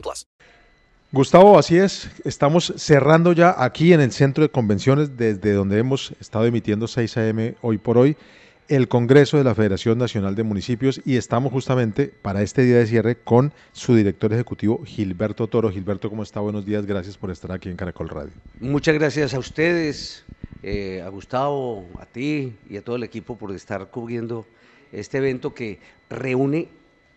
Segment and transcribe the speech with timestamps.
[0.00, 0.26] plus.
[1.14, 2.10] Gustavo, así es.
[2.24, 7.16] Estamos cerrando ya aquí en el centro de convenciones, desde donde hemos estado emitiendo 6
[7.18, 8.16] AM hoy por hoy,
[8.66, 12.86] el Congreso de la Federación Nacional de Municipios y estamos justamente para este día de
[12.88, 15.70] cierre con su director ejecutivo Gilberto Toro.
[15.70, 16.40] Gilberto, ¿cómo está?
[16.40, 18.32] Buenos días, gracias por estar aquí en Caracol Radio.
[18.58, 20.24] Muchas gracias a ustedes,
[20.64, 24.46] eh, a Gustavo, a ti y a todo el equipo por estar cubriendo
[24.90, 25.78] este evento que
[26.10, 26.70] reúne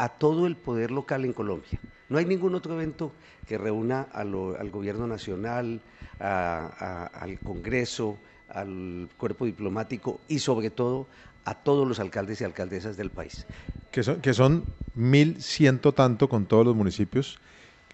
[0.00, 1.78] a todo el poder local en Colombia.
[2.08, 3.12] No hay ningún otro evento
[3.46, 5.82] que reúna al gobierno nacional,
[6.18, 8.16] al Congreso,
[8.48, 11.06] al cuerpo diplomático y sobre todo
[11.44, 13.46] a todos los alcaldes y alcaldesas del país.
[13.90, 17.38] Que son, que son mil ciento tanto con todos los municipios.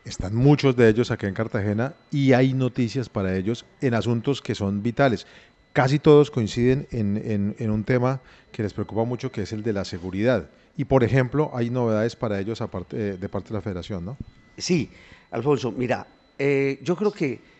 [0.04, 4.54] Están muchos de ellos aquí en Cartagena y hay noticias para ellos en asuntos que
[4.54, 5.26] son vitales.
[5.72, 8.20] Casi todos coinciden en, en, un tema
[8.52, 10.48] que les preocupa mucho, que es el de la seguridad.
[10.76, 14.16] Y, por ejemplo, hay novedades para ellos eh, de parte de la federación, ¿no?
[14.58, 14.90] Sí,
[15.30, 16.06] Alfonso, mira,
[16.38, 17.56] eh, yo creo que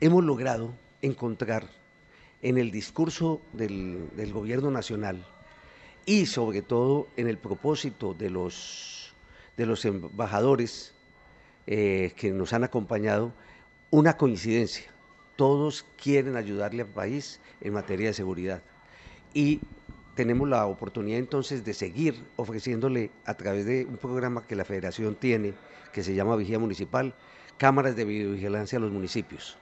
[0.00, 1.66] hemos logrado encontrar
[2.44, 5.24] en el discurso del, gobierno nacional
[6.04, 9.14] y sobre todo en el propósito de los,
[9.56, 10.94] de los embajadores
[11.66, 13.32] eh, que nos han acompañado
[13.90, 14.84] una coincidencia.
[15.36, 18.62] Todos quieren ayudarle al país en materia de seguridad.
[19.32, 19.60] Y
[20.14, 25.14] tenemos la oportunidad entonces de seguir ofreciéndole a través de un programa que la federación
[25.14, 25.54] tiene,
[25.92, 27.14] que se llama Vigía Municipal,
[27.58, 29.58] cámaras de videovigilancia a los municipios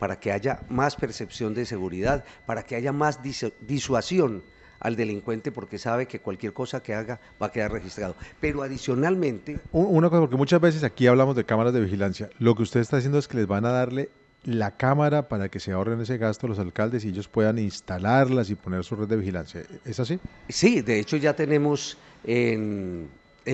[0.00, 4.42] para que haya más percepción de seguridad, para que haya más disuasión
[4.80, 8.16] al delincuente porque sabe que cualquier cosa que haga va a quedar registrado.
[8.40, 9.60] Pero adicionalmente...
[9.72, 12.30] Una cosa, porque muchas veces aquí hablamos de cámaras de vigilancia.
[12.38, 14.10] Lo que usted está haciendo es que les van a darle
[14.44, 18.54] la cámara para que se ahorren ese gasto los alcaldes y ellos puedan instalarlas y
[18.54, 19.62] poner su red de vigilancia.
[19.84, 20.18] ¿Es así?
[20.48, 23.08] Sí, de hecho ya tenemos en,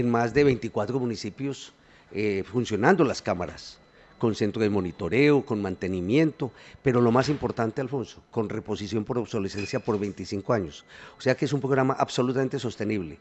[0.04, 1.72] más de 24 municipios
[2.12, 3.78] eh, funcionando las cámaras
[4.18, 6.50] con centro de monitoreo, con mantenimiento,
[6.82, 10.84] pero lo más importante, Alfonso, con reposición por obsolescencia por 25 años.
[11.18, 13.18] O sea que es un programa absolutamente sostenible.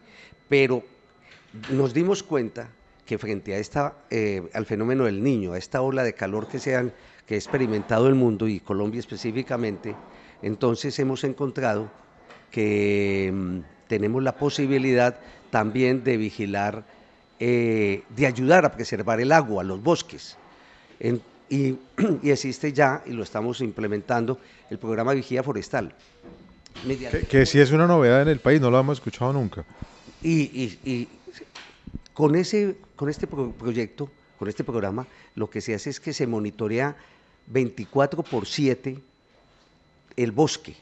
[0.47, 0.83] Pero
[1.69, 2.69] nos dimos cuenta
[3.05, 6.59] que frente a esta, eh, al fenómeno del niño, a esta ola de calor que,
[6.59, 6.93] se han,
[7.25, 9.95] que ha experimentado el mundo y Colombia específicamente,
[10.41, 11.89] entonces hemos encontrado
[12.51, 15.19] que mm, tenemos la posibilidad
[15.51, 16.83] también de vigilar,
[17.39, 20.37] eh, de ayudar a preservar el agua, los bosques
[21.49, 21.77] y,
[22.23, 24.39] existe ya, y lo estamos implementando,
[24.69, 25.93] el programa Vigía Forestal.
[27.29, 29.63] Que, si es una novedad en el país, no lo hemos escuchado nunca.
[30.21, 31.07] Y,
[32.15, 34.09] con, ese, con este proyecto,
[34.39, 35.05] con este programa,
[35.35, 36.95] lo que se hace es que se monitorea
[37.47, 38.99] 24 por 7
[40.15, 40.75] el bosque,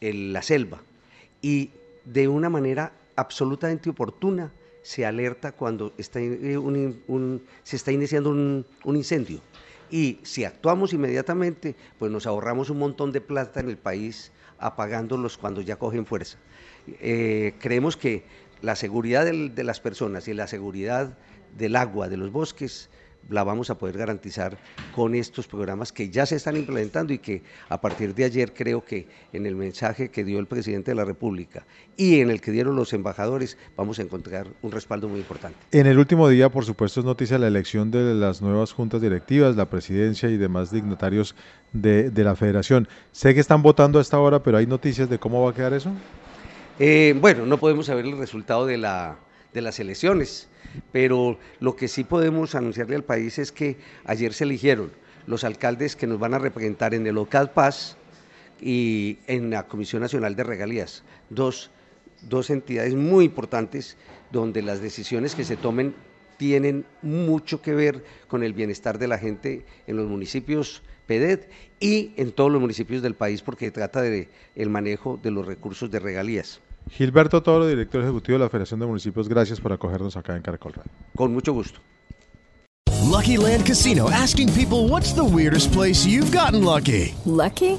[0.00, 0.80] la selva,
[1.42, 1.70] y
[2.04, 4.50] de una manera absolutamente oportuna
[4.82, 8.64] se alerta cuando está se está iniciando un,
[8.96, 9.40] incendio.
[9.90, 15.36] Y si actuamos inmediatamente, pues nos ahorramos un montón de plata en el país apagándolos
[15.36, 16.38] cuando ya cogen fuerza.
[17.00, 18.24] Eh, creemos que
[18.62, 21.16] la seguridad de las personas y la seguridad
[21.56, 22.90] del agua, de los bosques,
[23.28, 24.56] la vamos a poder garantizar
[24.94, 28.84] con estos programas que ya se están implementando y que a partir de ayer creo
[28.84, 32.52] que en el mensaje que dio el presidente de la República y en el que
[32.52, 35.58] dieron los embajadores vamos a encontrar un respaldo muy importante.
[35.72, 39.56] En el último día, por supuesto, es noticia la elección de las nuevas juntas directivas,
[39.56, 41.34] la presidencia y demás dignatarios
[41.72, 42.88] de, la federación.
[43.12, 45.74] Sé que están votando a esta hora, pero ¿hay noticias de cómo va a quedar
[45.74, 45.92] eso?
[46.78, 49.18] Eh, bueno, no podemos saber el resultado de, la,
[49.52, 50.48] de las elecciones
[50.92, 54.92] pero lo que sí podemos anunciarle al país es que ayer se eligieron
[55.26, 57.96] los alcaldes que nos van a representar en el OCAD Paz
[58.60, 61.70] y en la Comisión Nacional de Regalías, dos,
[62.22, 63.96] dos entidades muy importantes
[64.32, 65.94] donde las decisiones que se tomen
[66.38, 71.50] tienen mucho que ver con el bienestar de la gente en los municipios PEDET
[71.80, 75.90] y en todos los municipios del país porque trata de el manejo de los recursos
[75.90, 76.60] de regalías.
[76.90, 80.72] Gilberto Toro, director ejecutivo de la Federación de Municipios, gracias por acogernos acá en Caracol
[80.72, 80.90] Radio.
[81.14, 81.80] Con mucho gusto.
[83.10, 87.14] Lucky Land Casino asking people what's the weirdest place you've gotten lucky.
[87.24, 87.78] Lucky